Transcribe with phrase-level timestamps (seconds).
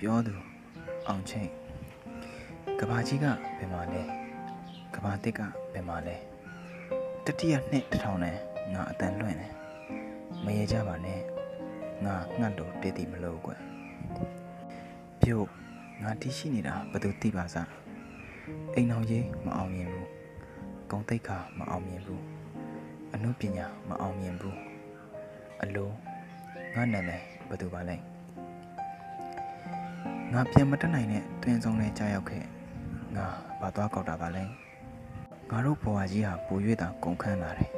[0.00, 0.34] ပြောသူ
[1.08, 1.50] အောင်ချင်း
[2.80, 3.26] ကဘာကြီးက
[3.58, 4.02] ဘယ်မှာလဲ
[4.94, 5.40] ကဘာတစ်က
[5.72, 6.16] ဘယ်မှာလဲ
[7.24, 8.36] တတိယနှစ်တစ်ထောင်နဲ့
[8.74, 9.52] ငါအတန်လွင့်တယ်
[10.44, 11.20] မရေကြပါနဲ့
[12.04, 13.60] ငါငှတ်လို့တည်တည်မလို့ကွယ်
[15.20, 15.48] ပြုတ်
[16.02, 17.68] ငါတီးရှိနေတာဘယ်သူသိပါစား
[18.74, 20.08] အိမ်အောင်ရေးမအောင်မြင်ဘူး
[20.90, 22.22] ဂုံတိတ်ခါမအောင်မြင်ဘူး
[23.14, 24.58] အနုပညာမအောင်မြင်ဘူး
[25.62, 25.90] အလို
[26.74, 27.96] ငါနာမည်ဘယ်သူပါလဲ
[30.34, 32.44] ငါပြန်မတက်နိုင်တဲ့တွင်ဆုံးနဲ့ကြာရောက်ခဲ့
[33.16, 33.26] ငါ
[33.60, 34.44] ဘာသွားကောက်တာပါလဲ
[35.50, 37.70] ငါတို့ဘဝကြီးဟာပို၍တာကုန်ခန်းလာတယ်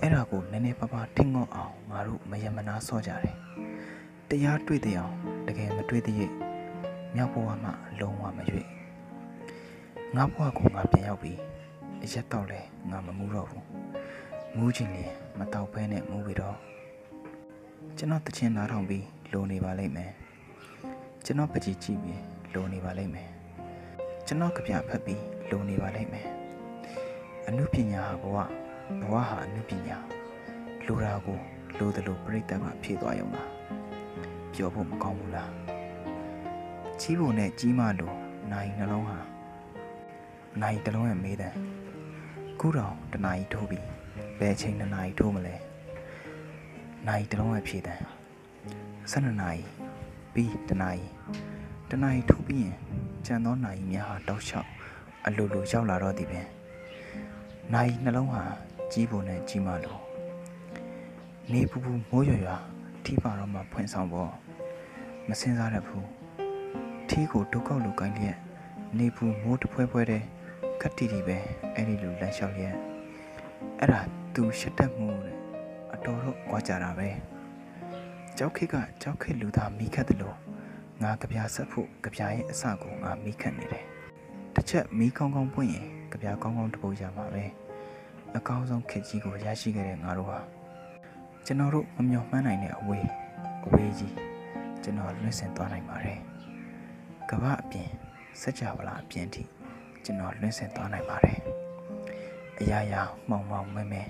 [0.00, 3.36] အဲ့ဒါကိုနည်းနည်းပါးပါးထင်ငေါ့အောင်ငါတို့မယမနာဆော့ကြတယ်
[4.28, 5.14] တရားတွေ့တဲ့အောင်
[5.46, 6.32] တကယ်မတွေ့တဲ့ရဲ့
[7.14, 8.66] မြောက်ဘဝမှာလုံးဝမရွေ့
[10.16, 11.32] ငါဘဝကိုငါပြန်ရောက်ပြီ
[12.02, 13.66] အရက်တော့လဲငါမမူတော့ဘူး
[14.56, 16.56] မူးချင်ရင်မတော့ဘဲနဲ့မူးပြီးတော့
[17.96, 20.12] ကျွန်တော်တချင်နားထောင်ပြီးလိုနေပါလိမ့်မယ်
[21.30, 22.22] ကျွန်တော်ပကြီးကြည့်ပြီး
[22.54, 23.30] လိုနေပါလိမ့်မယ်
[24.26, 26.28] ကျွန်တော်ကြပြဖတ်ပြီးလိုနေပါလိမ့်မယ်
[27.48, 28.36] အနုပညာဟာဘဝ
[29.00, 29.96] ဘဝဟာအနုပညာ
[30.86, 31.38] လိုတာကို
[31.78, 33.50] လိုတယ်လို့ပြိတ္တကဖြည့်သွားရုံလား
[34.52, 35.52] ပြောဖို့မကောင်းဘူးလား
[37.00, 38.16] ကြီးဖို့နဲ့ကြီးမလို့
[38.52, 39.18] နိုင်နှလုံးဟာ
[40.62, 41.54] နိုင်တစ်လုံးရဲ့မေးတယ်
[42.60, 43.86] ခုတော့တနာရီထိုးပြီး
[44.38, 45.54] ဘယ်အချိန်နှစ်နာရီထိုးမလဲ
[47.06, 48.00] နိုင်တစ်လုံးရဲ့ဖြည့်တယ်
[49.12, 49.77] 12နာရီ
[50.38, 51.06] ပြီးတနာရီ
[51.90, 52.76] တနာရီထုတ်ပြီးရင်
[53.26, 54.68] ကြံသောနာရီများဟာတောက်လျှောက်
[55.26, 56.46] အလိုလိုရောက်လာတော့သည်ပင်
[57.74, 58.42] နာရီနှလုံးဟာ
[58.92, 60.00] ကြီးပုံနဲ့ကြီးမလို့
[61.52, 62.52] နေပူပူမိုးရွရွ
[63.04, 64.30] ထီပါတော့မှဖွင့်ဆောင်ဖို့
[65.28, 66.08] မစင်စားရဘူး
[67.08, 68.38] ထီကိုဒုက္ခလိုကိုင်းလျက်
[68.98, 70.22] နေပူမိုးတဖွဲဖွဲတဲ့
[70.80, 71.36] ခက်တီတီပဲ
[71.74, 72.76] အဲ့ဒီလိုလမ်းလျှောက်လျက်
[73.80, 74.00] အဲ့ဒါ
[74.34, 75.36] သူရှက်တတ်မှုတဲ့
[75.92, 77.08] အတော်တော့ကြွားကြတာပဲ
[78.40, 80.36] ကြောက်ခစ်ကကြောက်ခစ်လူသားမိခတ်တယ်လို့
[81.02, 83.84] ငါကြပြဆက်ဖို့ကြပြရဲ့အစကိုငါမိခတ်နေတယ်
[84.54, 87.44] တစ်ချက်မိကောင်းကောင်းပွင့်ရင်ကြပြကောင်းကောင်းတပုတ်ရမှာပဲ
[88.36, 90.40] အကောင်းဆုံးခစ်ကြီးကိုရရှိခဲ့တဲ့ငါတို့ဟာ
[91.46, 93.08] ကျွန်တော်တို့မမျှော်မှန်းနိုင်တဲ့အဝေး
[93.64, 94.14] အဝေးကြီး
[94.82, 96.20] ကျွန်တော်လွင့်စင်သွားနိုင်ပါတယ်
[97.30, 97.88] ကမ္ဘာအပြင်
[98.40, 99.42] စัจ java လာအပြင်ထိ
[100.04, 101.38] ကျွန်တော်လွင့်စင်သွားနိုင်ပါတယ်
[102.60, 104.02] အရာရာမှောင်မှောင်မဲမဲ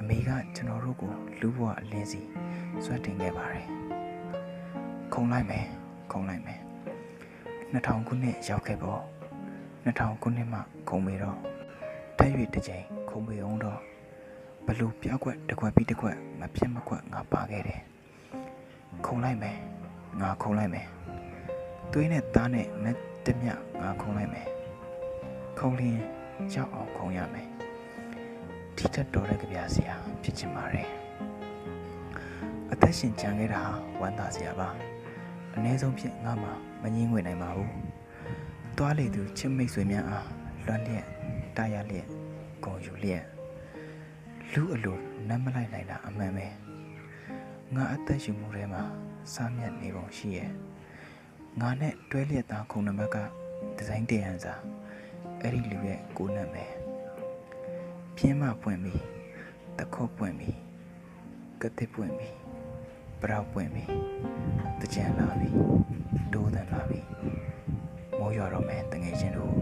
[0.00, 2.20] အမေကကျွန်တော်တို့ကိုလူဘဝအလင်းစီ
[2.84, 3.66] ဆွတ်တင်ခဲ့ပါတယ်
[5.12, 5.66] ခုံလိုက်မယ်
[6.12, 6.60] ခုံလိုက်မယ်
[7.72, 9.00] 2000ခုနှစ်ရောက်ခဲ့ပေါ့
[9.84, 11.38] 2000ခုနှစ်မှခုံပြီးတော့
[12.18, 13.80] တက်၍တစ်ချိန်ခုံပြီးအောင်တော့
[14.66, 17.80] ဘလူပြောက်ွက်တစ်ခွက်ပြီးတစ်ခွက်မပြတ်မကွက်ငါပါခဲ့တယ်
[19.06, 19.56] ခုံလိုက်မယ်
[20.20, 20.86] ငါခုံလိုက်မယ်
[21.92, 22.96] သွေးနဲ့သားနဲ့နဲ့
[23.26, 23.52] တမျှ
[23.82, 24.46] ငါခုံလိုက်မယ်
[25.58, 26.00] ခုံလင်း
[26.54, 27.53] ရောက်အောင်ခုံရမယ်
[28.84, 30.88] ဒီတက်တော်တဲ့ကြပြစရာဖြစ်ချင်ပါတယ်
[32.72, 34.68] အသက်ရှင်ကြံခဲ့တာဟာဝမ်းသာစရာပါ
[35.54, 36.50] အ ਨੇ ဆုံးဖြင့်ငါမှ
[36.82, 37.72] မငင်းငွေနိုင်ပါဘူး
[38.76, 40.28] သွားလေသူချစ်မိတ်ဆွေများအား
[40.66, 41.06] လွမ်းလျက်
[41.56, 42.06] တာရလျက်
[42.64, 43.24] ဂုံယူလျက်
[44.52, 46.46] လူအလိုနမ်းမလိုက်နိုင်တာအမှန်ပဲ
[47.74, 48.82] ငါအသက်ရှင်မှုထဲမှာ
[49.34, 50.50] စားမြတ်နေပုံရှိရဲ့
[51.60, 53.16] ငါနဲ့တွဲလျက်သားခုံနံပါတ်က
[53.76, 54.54] ဒီဇိုင်းတရန်စာ
[55.40, 56.83] အဲ့ဒီလူရဲ့ကိုနံပဲ
[58.16, 59.02] ပြင်းမပွင့်ပြီး
[59.78, 60.58] တခုတ်ပွင့်ပြီး
[61.62, 62.34] ကတိပွင့်ပြီး
[63.20, 63.84] ပရောက်ပွင့်ပြီ
[64.80, 65.50] တကြံလာပြီ
[66.32, 67.00] ဒိုးတန်လာပြီ
[68.18, 69.53] မိုးရွာတော့မယ်တငယ်ချင်းတို့